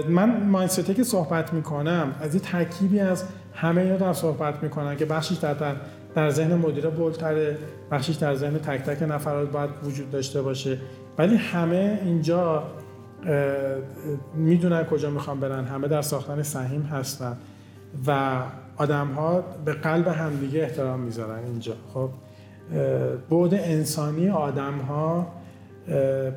[0.09, 5.05] من مایندستی که صحبت می‌کنم از این ترکیبی از همه اینا در صحبت می‌کنن که
[5.05, 5.75] بخشش در,
[6.15, 7.57] در ذهن مدیر بولتره
[7.91, 10.77] بخشش در ذهن تک تک نفرات باید وجود داشته باشه.
[11.17, 12.63] ولی همه اینجا
[14.35, 15.65] می‌دونن کجا می‌خوان برن.
[15.65, 17.37] همه در ساختن سهیم هستن.
[18.07, 18.39] و
[18.77, 21.73] آدم ها به قلب همدیگه احترام می‌ذارن اینجا.
[21.93, 22.09] خب
[23.29, 25.27] بعد انسانی آدم ها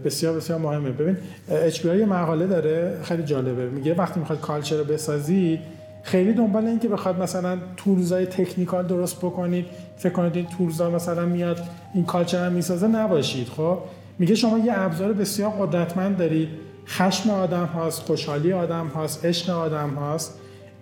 [0.05, 0.91] بسیار بسیار مهمه.
[0.91, 1.17] ببین
[1.51, 3.67] اچ یه مقاله داره خیلی جالبه.
[3.67, 5.61] میگه وقتی می‌خواد کالچر رو بسازی
[6.03, 11.27] خیلی دنبال این که بخواد مثلا تولزای تکنیکال درست بکنید فکر کنید این تولزا مثلا
[11.27, 11.61] میاد
[11.95, 13.79] این کالچر هم می‌سازه نباشید خب؟
[14.19, 16.49] میگه شما یه ابزار بسیار قدرتمند دارید
[16.87, 20.39] خشم آدم هاست خوشحالی آدم هاست عشق آدم هاست.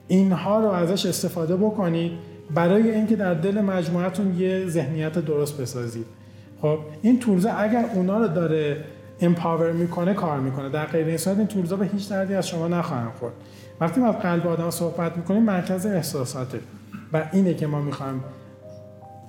[0.09, 2.13] اینها رو ازش استفاده بکنید
[2.55, 6.07] برای اینکه در دل مجموعتون یه ذهنیت درست بسازید
[6.63, 8.85] خب این تولزا اگر اونا رو داره
[9.21, 10.69] امپاور می‌کنه کار می‌کنه.
[10.69, 13.33] در غیر این صورت این تولزا به هیچ دردی از شما نخواهند خورد.
[13.81, 16.61] وقتی ما قلب آدم صحبت می‌کنیم مرکز احساساته
[17.13, 18.25] و اینه که ما می‌خوایم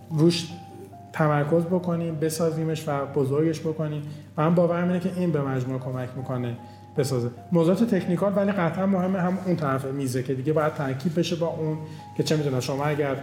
[0.09, 0.47] روش
[1.13, 4.01] تمرکز بکنیم بسازیمش و بزرگش بکنیم.
[4.37, 6.57] هم باورم اینه که این به مجموعه کمک می‌کنه
[6.97, 7.29] بسازه.
[7.51, 11.47] موضوعات technical ولی قطعا مهمه هم اون طرف میزه که دیگه باید ترکیب بشه با
[11.47, 11.77] اون
[12.17, 13.15] که چه می‌دونم شما اگر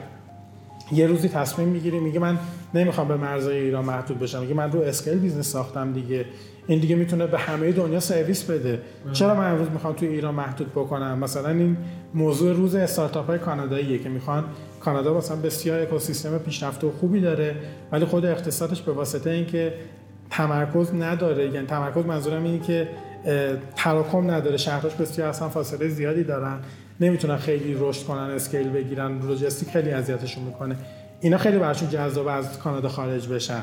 [0.92, 2.38] یه روزی تصمیم می‌گیری میگه من
[2.74, 6.24] نمی‌خوام به مرزهای ایران محدود بشم میگه من رو scale business ساختم دیگه.
[6.66, 8.80] این دیگه می‌تونه به همه دنیا سرویس بده.
[9.12, 11.76] چرا من امروز می‌خوام توی ایران محدود بکنم؟ مثلا این
[12.14, 14.44] موضوع روز استارتاپ های کاناداییه که می‌خوان
[14.80, 17.56] کانادا مثلا بسیار اکوسیستم پیشرفته و خوبی داره
[17.92, 19.74] ولی خود اقتصادش به واسطه اینکه
[20.30, 21.50] تمرکز نداره.
[21.50, 22.88] یعنی تمرکز منظورم اینه که
[23.76, 24.56] تراکم نداره.
[24.56, 26.58] شهرهاش بسیار اصلا فاصله زیادی دارن.
[27.00, 30.76] نمی‌تونن خیلی رشد کنن اسکیل بگیرن لوجستیک خیلی اذیتشون می‌کنه.
[31.20, 33.62] اینا خیلی براشون جذاب از کانادا خارج بشن.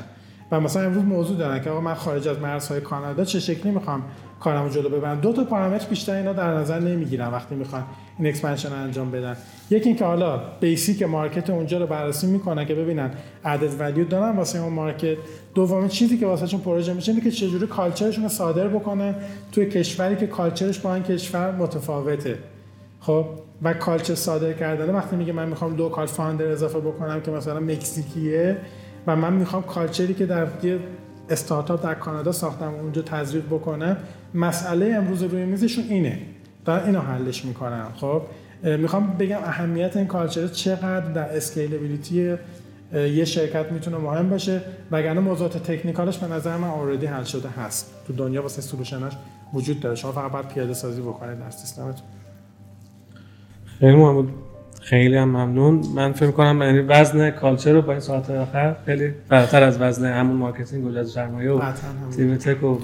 [0.52, 4.04] و مثلا امروز موضوع دارن که آقا من خارج از مرزهای کانادا چه شکلی می‌خوام
[4.40, 7.84] کارمو جلو ببرم؟ دو تا پارامتر بیشتر اینا در نظر نمی‌گیرن وقتی می‌خوان
[8.20, 9.38] این expansion انجام بدن.
[9.70, 13.12] یکی اینکه حالا basic market اونجا رو بررسی می‌کنن که ببینن
[13.46, 15.18] عدد value دارن واسه اون market
[15.56, 19.16] دومین چیزی که واسه چون پروژه میشه اینه که چجوری culture شون رو صادر بکنن
[19.52, 22.38] توی کشوری که culture ش با این کشور متفاوته.
[23.02, 23.26] خب
[23.62, 28.58] و culture صادر کردن وقتی میگه من می‌خوام local founder اضافه بکنم که مثلا مکزیکیه
[29.08, 30.80] و من می‌خوام culture ی که در یه
[31.30, 33.98] استارتاپ در کانادا ساختم اونجا تزریق بکنم
[34.34, 36.20] مسئله امروز روی میزشون اینه.
[36.66, 37.88] دارن اینو حلش می‌کنم.
[37.96, 38.22] خب
[38.64, 42.38] می‌خوام بگم اهمیت این culture چقدر در scalability
[42.94, 44.62] یه شرکت می‌تونه مهم باشه.
[44.92, 47.94] وگرنه موضوعات technical ش به نظر من already حل شده هست.
[48.08, 49.14] تو دنیا واسه solution هاش
[49.54, 49.96] وجود داره.
[49.96, 52.06] شما فقط باید پیاده سازی بکنید در سیستمتون.
[53.82, 54.28] خیلی ممنون.
[54.82, 55.82] خیلی هم ممنون.
[55.96, 60.14] من فکر کنم یعنی وزن culture رو با این ساعت آخر خیلی فراتر از وزن
[60.14, 61.62] همون marketing و سرمایه و
[62.16, 62.78] تیم tech و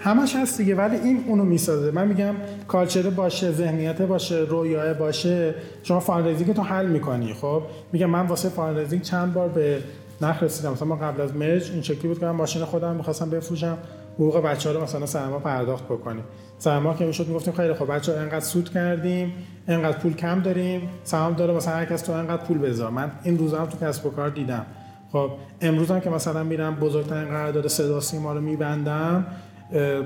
[0.00, 1.90] همش هست دیگه ولی این اونو می‌سازه.
[1.90, 2.34] من میگم
[2.68, 7.34] culture باشه ذهنیت باشه رویا باشه شما fundraising تو حل می‌کنی.
[7.34, 9.78] خب؟ میگم من واسه fundraising چند بار به
[10.20, 10.72] نخ رسیدم.
[10.72, 13.78] مثلا ما قبل از merge این شکلی بود که من ماشین خودم می‌خواستم بفروشم.
[14.14, 16.24] حقوق بچه ها رو مثلا سر ماه پرداخت بکنیم.
[16.58, 19.32] سر ماه که می‌شد می‌گفتیم خیلی خب بچه ها انقدر سود کردیم
[19.68, 22.90] انقدر پول کم داریم سهامدارا مثلا هر کس تو انقدر پول بذار.
[22.90, 24.66] من این روزا هم تو کسب و کار دیدم.
[25.12, 29.26] خب امروز هم که مثلا میرم بزرگترین قرارداد صدا سیما رو میبندم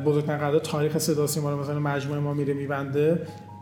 [0.04, 3.20] بزرگترین قرارداد تاریخ صدا سیما رو مثلا مجموعه ما میره میبنده.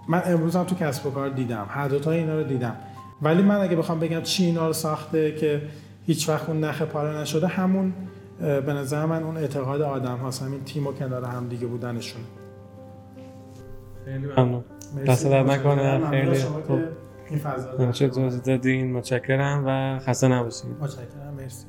[0.09, 1.67] من امروز هم تو کسب و کار دیدم.
[1.69, 2.77] هر دو تا اینا رو دیدم.
[3.23, 5.63] ولی من اگه بخوام بگم چی اینا رو ساخته که
[6.07, 7.93] هیچ وقت اون نخ پاره نشده همون
[8.41, 10.43] به نظر من اون اعتقاد آدم هاست.
[10.43, 12.23] همین تیم و کنار هم دیگه بودنشون.
[14.05, 14.65] خیلی ممنون.
[15.07, 16.11] دست در نکنه.
[16.11, 16.81] خیلی خوب.
[17.31, 20.71] این فضا دادین متشکرم و خسته نباشید.
[20.81, 21.35] متشکرم.
[21.37, 21.67] مرسی.